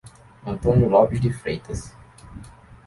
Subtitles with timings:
[0.43, 1.95] Antônio Lopes de Freitas